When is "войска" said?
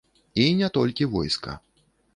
1.15-1.59